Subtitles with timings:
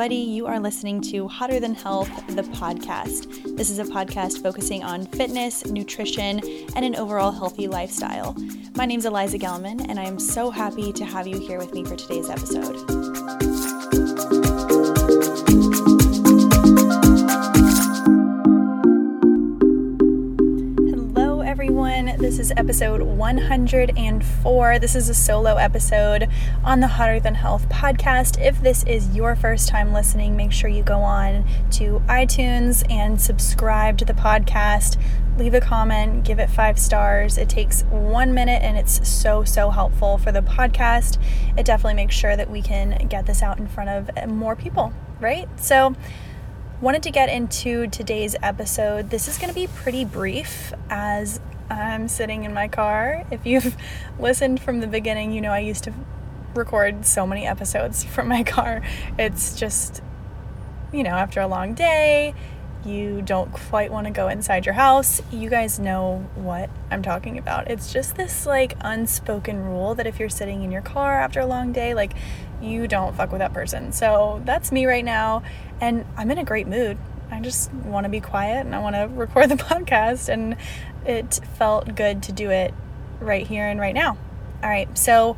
[0.00, 0.30] everybody.
[0.30, 3.56] You are listening to Hotter Than Health, the podcast.
[3.56, 6.38] This is a podcast focusing on fitness, nutrition,
[6.76, 8.36] and an overall healthy lifestyle.
[8.76, 11.72] My name is Eliza Gelman, and I am so happy to have you here with
[11.72, 13.47] me for today's episode.
[22.48, 24.78] Is episode 104.
[24.78, 26.28] This is a solo episode
[26.64, 28.40] on the Hotter Than Health podcast.
[28.40, 33.20] If this is your first time listening, make sure you go on to iTunes and
[33.20, 34.98] subscribe to the podcast.
[35.36, 37.36] Leave a comment, give it five stars.
[37.36, 41.18] It takes one minute and it's so, so helpful for the podcast.
[41.58, 44.94] It definitely makes sure that we can get this out in front of more people,
[45.20, 45.48] right?
[45.60, 45.94] So,
[46.80, 49.10] wanted to get into today's episode.
[49.10, 53.24] This is going to be pretty brief as I'm sitting in my car.
[53.30, 53.76] If you've
[54.18, 55.92] listened from the beginning, you know I used to
[56.54, 58.82] record so many episodes from my car.
[59.18, 60.02] It's just,
[60.92, 62.34] you know, after a long day,
[62.84, 65.20] you don't quite want to go inside your house.
[65.32, 67.70] You guys know what I'm talking about.
[67.70, 71.46] It's just this like unspoken rule that if you're sitting in your car after a
[71.46, 72.14] long day, like
[72.62, 73.92] you don't fuck with that person.
[73.92, 75.42] So that's me right now,
[75.80, 76.98] and I'm in a great mood.
[77.30, 80.56] I just want to be quiet and I want to record the podcast, and
[81.04, 82.74] it felt good to do it
[83.20, 84.16] right here and right now.
[84.62, 85.36] All right, so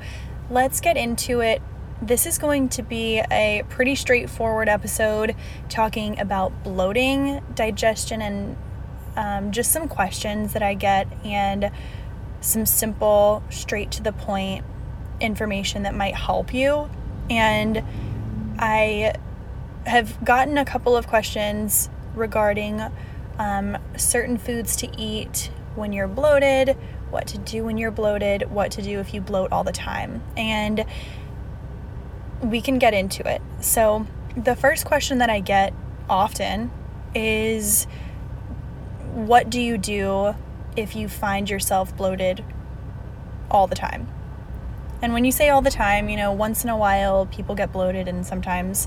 [0.50, 1.62] let's get into it.
[2.02, 5.36] This is going to be a pretty straightforward episode
[5.68, 8.56] talking about bloating, digestion, and
[9.16, 11.70] um, just some questions that I get and
[12.40, 14.64] some simple, straight to the point
[15.20, 16.88] information that might help you.
[17.28, 17.84] And
[18.58, 19.14] I
[19.86, 22.82] have gotten a couple of questions regarding
[23.40, 26.76] um, certain foods to eat when you're bloated,
[27.08, 30.22] what to do when you're bloated, what to do if you bloat all the time.
[30.36, 30.84] And
[32.42, 33.40] we can get into it.
[33.60, 34.06] So,
[34.36, 35.72] the first question that I get
[36.08, 36.70] often
[37.14, 37.86] is
[39.14, 40.34] what do you do
[40.76, 42.44] if you find yourself bloated
[43.50, 44.06] all the time?
[45.00, 47.72] And when you say all the time, you know, once in a while people get
[47.72, 48.86] bloated and sometimes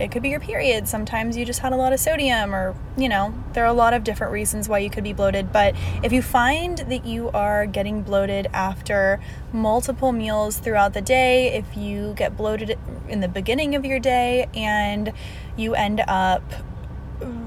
[0.00, 0.88] it could be your period.
[0.88, 3.94] Sometimes you just had a lot of sodium, or, you know, there are a lot
[3.94, 5.52] of different reasons why you could be bloated.
[5.52, 9.20] But if you find that you are getting bloated after
[9.52, 14.48] multiple meals throughout the day, if you get bloated in the beginning of your day
[14.54, 15.12] and
[15.56, 16.42] you end up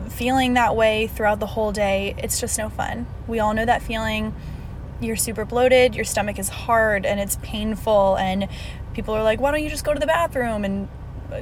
[0.10, 3.08] feeling that way throughout the whole day, it's just no fun.
[3.28, 4.34] We all know that feeling.
[5.02, 8.48] You're super bloated, your stomach is hard and it's painful, and
[8.94, 10.64] people are like, why don't you just go to the bathroom?
[10.64, 10.88] And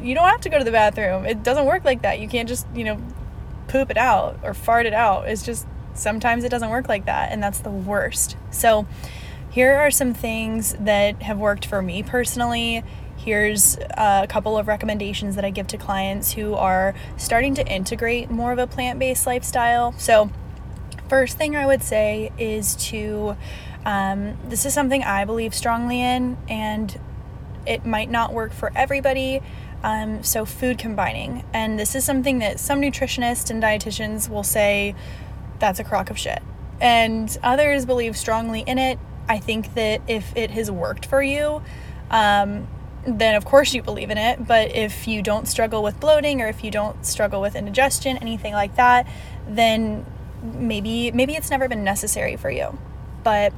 [0.01, 1.25] you don't have to go to the bathroom.
[1.25, 2.19] It doesn't work like that.
[2.19, 3.01] You can't just, you know,
[3.67, 5.27] poop it out or fart it out.
[5.27, 8.37] It's just sometimes it doesn't work like that, and that's the worst.
[8.51, 8.87] So,
[9.49, 12.83] here are some things that have worked for me personally.
[13.17, 18.31] Here's a couple of recommendations that I give to clients who are starting to integrate
[18.31, 19.93] more of a plant based lifestyle.
[19.97, 20.31] So,
[21.07, 23.37] first thing I would say is to,
[23.85, 26.99] um, this is something I believe strongly in, and
[27.65, 29.41] it might not work for everybody.
[29.83, 31.43] Um, so, food combining.
[31.53, 34.95] And this is something that some nutritionists and dietitians will say
[35.59, 36.41] that's a crock of shit.
[36.79, 38.99] And others believe strongly in it.
[39.27, 41.61] I think that if it has worked for you,
[42.11, 42.67] um,
[43.05, 44.45] then of course you believe in it.
[44.45, 48.53] But if you don't struggle with bloating or if you don't struggle with indigestion, anything
[48.53, 49.07] like that,
[49.47, 50.05] then
[50.41, 52.77] maybe maybe it's never been necessary for you.
[53.23, 53.53] But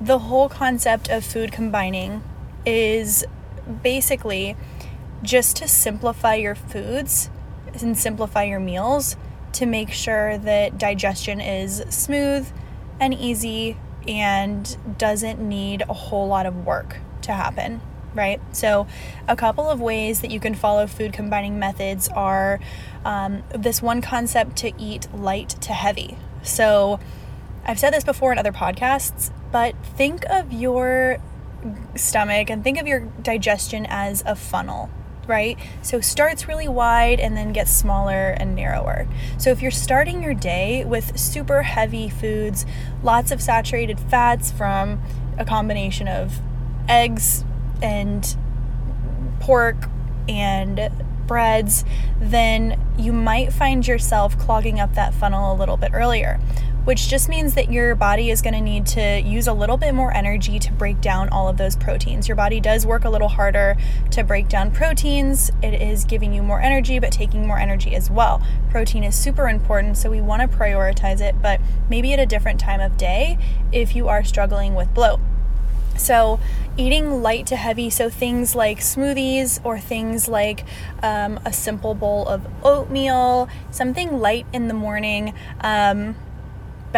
[0.00, 2.22] the whole concept of food combining
[2.64, 3.24] is
[3.82, 4.56] basically
[5.22, 7.30] just to simplify your foods
[7.80, 9.16] and simplify your meals
[9.52, 12.48] to make sure that digestion is smooth
[13.00, 13.76] and easy
[14.06, 17.80] and doesn't need a whole lot of work to happen,
[18.14, 18.40] right?
[18.52, 18.86] So,
[19.26, 22.60] a couple of ways that you can follow food combining methods are
[23.04, 26.16] um, this one concept to eat light to heavy.
[26.42, 27.00] So,
[27.64, 31.18] I've said this before in other podcasts, but think of your
[31.96, 34.90] stomach and think of your digestion as a funnel,
[35.28, 35.58] right?
[35.82, 39.06] So starts really wide and then gets smaller and narrower.
[39.36, 42.66] So if you're starting your day with super heavy foods,
[43.02, 45.00] lots of saturated fats from
[45.38, 46.40] a combination of
[46.88, 47.44] eggs
[47.82, 48.36] and
[49.40, 49.76] pork
[50.28, 50.90] and
[51.26, 51.84] breads,
[52.18, 56.40] then you might find yourself clogging up that funnel a little bit earlier
[56.88, 59.92] which just means that your body is going to need to use a little bit
[59.92, 62.26] more energy to break down all of those proteins.
[62.26, 63.76] Your body does work a little harder
[64.12, 65.50] to break down proteins.
[65.62, 68.42] It is giving you more energy, but taking more energy as well.
[68.70, 72.58] Protein is super important, so we want to prioritize it, but maybe at a different
[72.58, 73.36] time of day
[73.70, 75.20] if you are struggling with bloat.
[75.98, 76.40] So,
[76.78, 80.64] eating light to heavy, so things like smoothies or things like
[81.02, 85.34] um, a simple bowl of oatmeal, something light in the morning.
[85.60, 86.14] Um,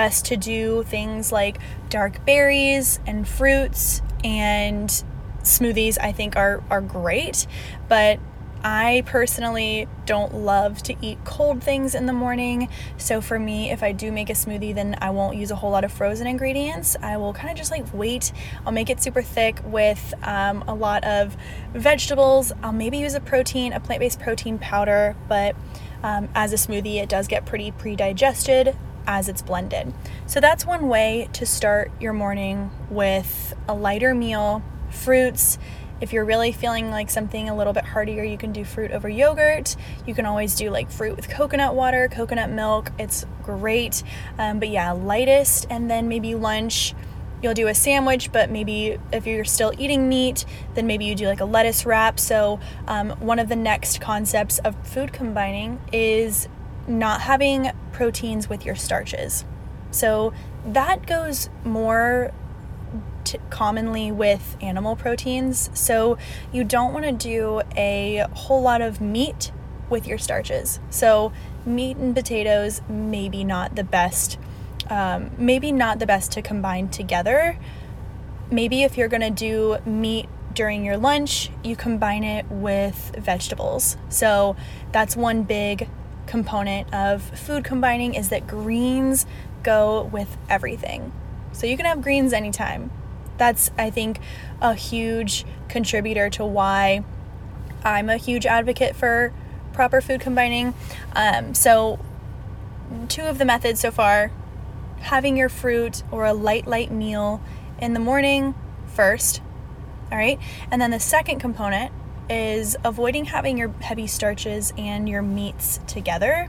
[0.00, 1.58] best to do things like
[1.90, 5.04] dark berries and fruits and
[5.42, 7.46] smoothies I think are are great,
[7.86, 8.18] but
[8.64, 12.70] I personally don't love to eat cold things in the morning.
[12.96, 15.70] So for me, if I do make a smoothie, then I won't use a whole
[15.70, 16.96] lot of frozen ingredients.
[17.02, 18.32] I will kind of just like wait.
[18.64, 21.36] I'll make it super thick with um, a lot of
[21.74, 22.52] vegetables.
[22.62, 25.56] I'll maybe use a protein, a plant based protein powder, but
[26.02, 29.92] um, as a smoothie, it does get pretty pre digested as it's blended.
[30.26, 35.58] So that's one way to start your morning with a lighter meal, fruits
[36.00, 39.08] if you're really feeling like something a little bit heartier, you can do fruit over
[39.08, 39.76] yogurt.
[40.06, 42.90] You can always do like fruit with coconut water, coconut milk.
[42.98, 44.02] It's great.
[44.38, 46.94] Um, but yeah, lightest, and then maybe lunch.
[47.42, 50.44] You'll do a sandwich, but maybe if you're still eating meat,
[50.74, 52.18] then maybe you do like a lettuce wrap.
[52.18, 56.48] So, um, one of the next concepts of food combining is
[56.90, 59.44] not having proteins with your starches.
[59.90, 60.32] So,
[60.66, 62.32] that goes more
[63.50, 65.70] commonly with animal proteins.
[65.74, 66.18] So
[66.52, 69.52] you don't want to do a whole lot of meat
[69.88, 70.80] with your starches.
[70.90, 71.32] So
[71.66, 74.38] meat and potatoes maybe not the best.
[74.88, 77.58] Um, maybe not the best to combine together.
[78.50, 83.96] Maybe if you're going to do meat during your lunch, you combine it with vegetables.
[84.08, 84.56] So
[84.90, 85.88] that's one big
[86.30, 89.26] component of food combining is that greens
[89.62, 91.12] go with everything.
[91.52, 92.90] So you can have greens anytime
[93.40, 94.20] that's I think
[94.60, 97.02] a huge contributor to why
[97.82, 99.32] I'm a huge advocate for
[99.72, 100.74] proper food combining.
[101.16, 101.98] Um, so
[103.08, 104.30] two of the methods so far
[105.00, 107.40] having your fruit or a light light meal
[107.80, 108.54] in the morning
[108.86, 109.40] first
[110.12, 110.38] all right
[110.70, 111.90] and then the second component
[112.30, 116.48] is avoiding having your heavy starches and your meats together.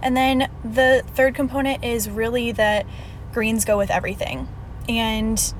[0.00, 2.86] And then the third component is really that
[3.32, 4.48] greens go with everything.
[4.88, 5.54] And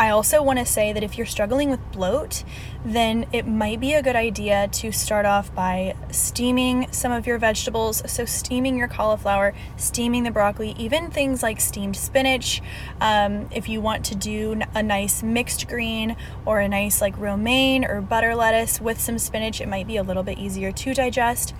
[0.00, 2.42] I also want to say that if you're struggling with bloat,
[2.86, 7.36] then it might be a good idea to start off by steaming some of your
[7.36, 8.02] vegetables.
[8.10, 12.62] So, steaming your cauliflower, steaming the broccoli, even things like steamed spinach.
[13.02, 16.16] Um, if you want to do a nice mixed green
[16.46, 20.02] or a nice like romaine or butter lettuce with some spinach, it might be a
[20.02, 21.54] little bit easier to digest.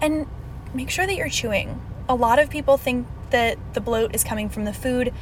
[0.00, 0.26] And
[0.74, 1.80] make sure that you're chewing.
[2.08, 5.12] A lot of people think that the bloat is coming from the food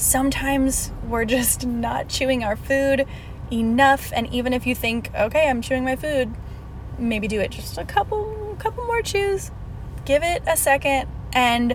[0.00, 3.06] sometimes we're just not chewing our food
[3.52, 6.32] enough and even if you think okay i'm chewing my food
[6.98, 9.50] maybe do it just a couple couple more chews
[10.04, 11.74] give it a second and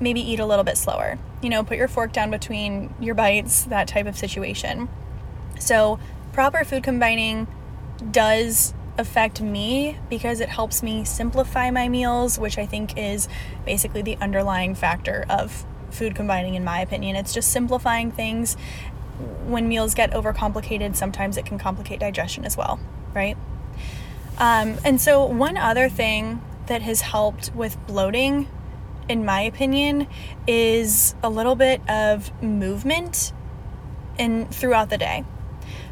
[0.00, 1.18] maybe eat a little bit slower.
[1.42, 4.88] You know put your fork down between your bites that type of situation.
[5.58, 5.98] So
[6.32, 7.46] proper food combining
[8.10, 13.28] does affect me because it helps me simplify my meals which i think is
[13.66, 15.66] basically the underlying factor of
[15.96, 17.16] food combining, in my opinion.
[17.16, 18.56] It's just simplifying things.
[19.46, 22.78] When meals get overcomplicated, sometimes it can complicate digestion as well,
[23.14, 23.36] right?
[24.38, 28.48] Um, and so, one other thing that has helped with bloating,
[29.08, 30.06] in my opinion,
[30.46, 33.32] is a little bit of movement
[34.18, 35.24] in throughout the day.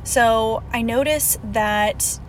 [0.03, 2.21] So I notice that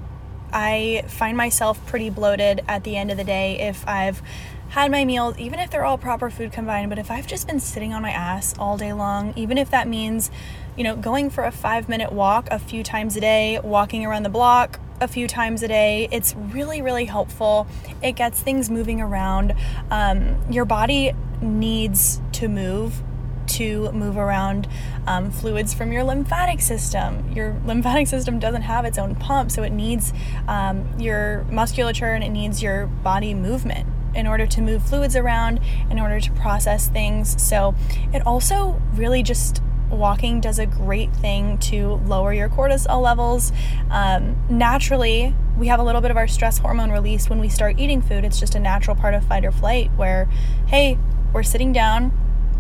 [0.52, 4.22] I find myself pretty bloated at the end of the day if I've
[4.70, 7.60] had my meals, even if they're all proper food combined, but if I've just been
[7.60, 10.32] sitting on my ass all day long, even if that means,
[10.76, 14.24] you know, going for a five minute walk a few times a day, walking around
[14.24, 17.68] the block a few times a day, it's really, really helpful.
[18.02, 19.54] It gets things moving around.
[19.92, 23.02] Um, your body needs to move
[23.48, 24.68] to move around
[25.06, 27.32] um, fluids from your lymphatic system.
[27.32, 30.12] Your lymphatic system doesn't have its own pump, so it needs
[30.48, 35.60] um, your musculature and it needs your body movement in order to move fluids around,
[35.90, 37.42] in order to process things.
[37.42, 37.76] So
[38.14, 43.52] it also really just walking does a great thing to lower your cortisol levels.
[43.90, 47.80] Um, naturally, we have a little bit of our stress hormone released when we start
[47.80, 48.26] eating food.
[48.26, 50.28] It's just a natural part of fight or flight where,
[50.68, 50.98] hey,
[51.34, 52.12] we're sitting down,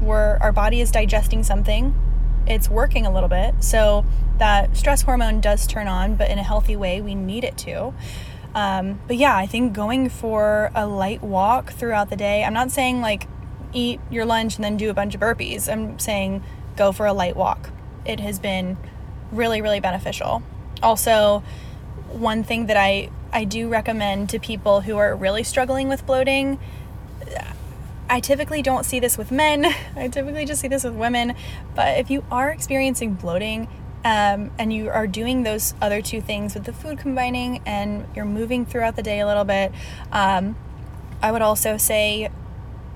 [0.01, 1.95] we're, our body is digesting something,
[2.47, 3.55] it's working a little bit.
[3.63, 4.05] So
[4.37, 7.93] that stress hormone does turn on, but in a healthy way, we need it to.
[8.55, 12.71] Um, but yeah, I think going for a light walk throughout the day, I'm not
[12.71, 13.27] saying like
[13.73, 15.71] eat your lunch and then do a bunch of burpees.
[15.71, 16.41] I'm saying
[16.77, 17.69] go for a light walk.
[18.05, 18.77] It has been
[19.31, 20.41] really, really beneficial.
[20.81, 21.43] Also,
[22.11, 26.57] one thing that I, I do recommend to people who are really struggling with bloating,
[28.09, 31.35] I typically don't see this with men, I typically just see this with women,
[31.75, 33.67] but if you are experiencing bloating,
[34.05, 38.23] um, and you are doing those other two things with the food combining and you're
[38.23, 39.71] moving throughout the day a little bit,
[40.11, 40.55] um,
[41.23, 42.29] I would also say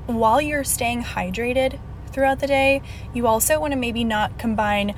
[0.05, 1.79] while you're staying hydrated
[2.11, 4.93] throughout the day, you also want to maybe not combine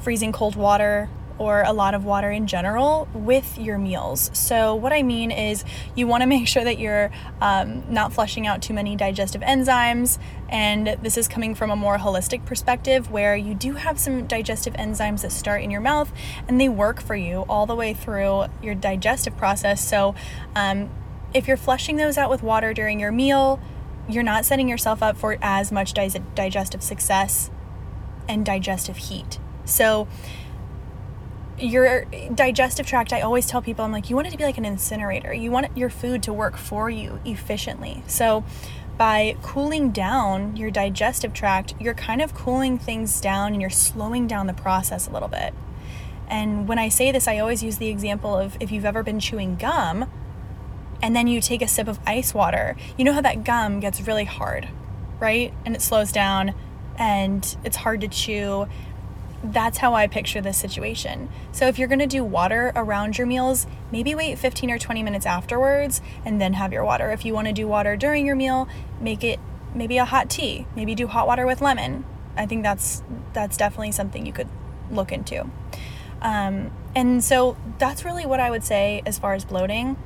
[0.00, 1.08] freezing cold water
[1.38, 4.30] or a lot of water in general with your meals.
[4.32, 5.64] So, what I mean is,
[5.94, 10.18] you want to make sure that you're um, not flushing out too many digestive enzymes.
[10.48, 14.74] And this is coming from a more holistic perspective where you do have some digestive
[14.74, 16.12] enzymes that start in your mouth
[16.46, 19.86] and they work for you all the way through your digestive process.
[19.86, 20.14] So,
[20.54, 20.90] um,
[21.34, 23.60] if you're flushing those out with water during your meal,
[24.08, 27.50] you're not setting yourself up for as much di- digestive success
[28.28, 29.38] and digestive heat.
[29.64, 30.08] So,
[31.58, 34.58] your digestive tract, I always tell people, I'm like, you want it to be like
[34.58, 35.32] an incinerator.
[35.32, 38.02] You want your food to work for you efficiently.
[38.06, 38.44] So,
[38.98, 44.26] by cooling down your digestive tract, you're kind of cooling things down and you're slowing
[44.26, 45.52] down the process a little bit.
[46.28, 49.20] And when I say this, I always use the example of if you've ever been
[49.20, 50.10] chewing gum
[51.02, 54.00] and then you take a sip of ice water, you know how that gum gets
[54.00, 54.68] really hard,
[55.20, 55.52] right?
[55.66, 56.54] And it slows down
[56.98, 58.66] and it's hard to chew
[59.44, 61.28] that's how I picture this situation.
[61.52, 65.02] So if you're going to do water around your meals, maybe wait 15 or 20
[65.02, 67.10] minutes afterwards and then have your water.
[67.10, 68.68] If you want to do water during your meal,
[69.00, 69.38] make it
[69.74, 70.66] maybe a hot tea.
[70.74, 72.04] Maybe do hot water with lemon.
[72.36, 73.02] I think that's
[73.32, 74.48] that's definitely something you could
[74.90, 75.50] look into.
[76.22, 79.96] Um, and so that's really what I would say as far as bloating.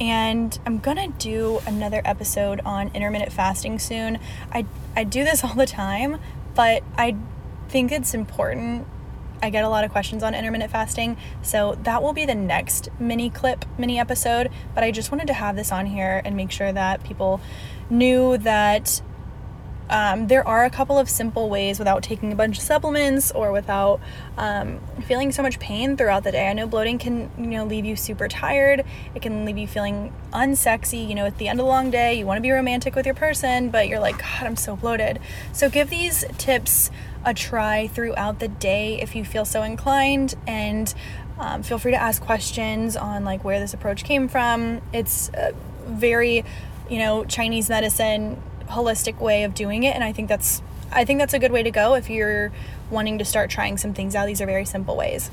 [0.00, 4.18] And I'm gonna do another episode on intermittent fasting soon.
[4.52, 6.18] I I do this all the time,
[6.54, 7.16] but I
[7.76, 8.86] think it's important.
[9.42, 12.88] I get a lot of questions on intermittent fasting, so that will be the next
[12.98, 14.50] mini clip, mini episode.
[14.74, 17.38] But I just wanted to have this on here and make sure that people
[17.90, 19.02] knew that
[19.88, 23.52] um, there are a couple of simple ways without taking a bunch of supplements or
[23.52, 24.00] without
[24.36, 26.48] um, feeling so much pain throughout the day.
[26.48, 28.84] I know bloating can, you know, leave you super tired.
[29.14, 31.08] It can leave you feeling unsexy.
[31.08, 33.06] You know, at the end of a long day, you want to be romantic with
[33.06, 35.20] your person, but you're like, God, I'm so bloated.
[35.52, 36.90] So give these tips
[37.24, 40.92] a try throughout the day if you feel so inclined, and
[41.38, 44.80] um, feel free to ask questions on like where this approach came from.
[44.92, 45.30] It's
[45.86, 46.44] very,
[46.90, 51.18] you know, Chinese medicine holistic way of doing it and I think that's I think
[51.18, 52.52] that's a good way to go if you're
[52.90, 54.26] wanting to start trying some things out.
[54.26, 55.30] These are very simple ways.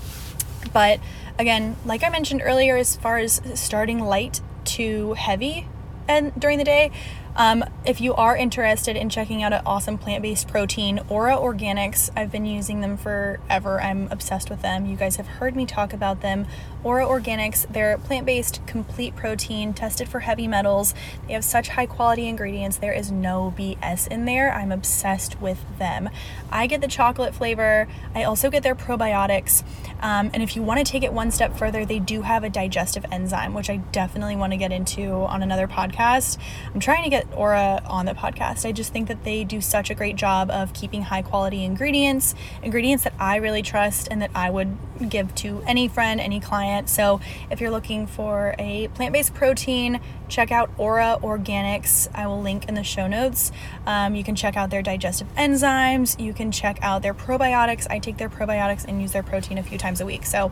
[0.74, 1.00] But
[1.38, 5.68] again, like I mentioned earlier as far as starting light to heavy
[6.08, 6.92] and during the day,
[7.36, 12.10] um, if you are interested in checking out an awesome plant based protein, Ora Organics,
[12.16, 13.82] I've been using them forever.
[13.82, 14.86] I'm obsessed with them.
[14.86, 16.46] You guys have heard me talk about them.
[16.84, 20.94] Ora Organics, they're plant based, complete protein, tested for heavy metals.
[21.28, 22.78] They have such high quality ingredients.
[22.78, 24.54] There is no BS in there.
[24.54, 26.10] I'm obsessed with them.
[26.52, 29.64] I get the chocolate flavor, I also get their probiotics.
[30.02, 32.50] Um, and if you want to take it one step further, they do have a
[32.50, 36.38] digestive enzyme, which I definitely want to get into on another podcast.
[36.74, 38.66] I'm trying to get Ora on the podcast.
[38.66, 42.36] I just think that they do such a great job of keeping high quality ingredients,
[42.62, 44.78] ingredients that I really trust and that I would
[45.10, 46.90] give to any friend, any client.
[46.90, 52.08] So if you're looking for a plant based protein, check out Ora Organics.
[52.14, 53.52] I will link in the show notes.
[53.86, 56.20] Um, you can check out their digestive enzymes.
[56.20, 57.88] You can check out their probiotics.
[57.90, 60.26] I take their probiotics and use their protein a few times a week.
[60.26, 60.52] So,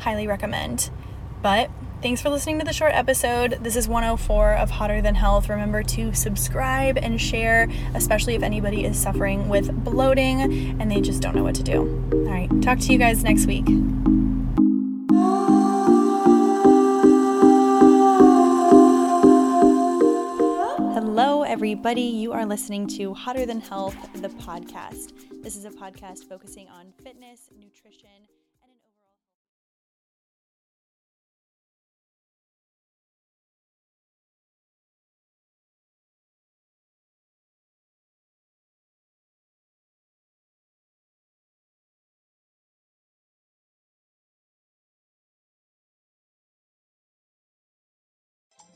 [0.00, 0.90] highly recommend.
[1.42, 1.70] But
[2.04, 3.52] thanks for listening to the short episode.
[3.62, 5.48] This is 104 of Hotter Than Health.
[5.48, 10.42] Remember to subscribe and share, especially if anybody is suffering with bloating
[10.78, 11.80] and they just don't know what to do.
[12.12, 13.64] All right, talk to you guys next week.
[20.92, 22.02] Hello, everybody.
[22.02, 25.14] You are listening to Hotter Than Health, the podcast.
[25.42, 28.10] This is a podcast focusing on fitness, nutrition,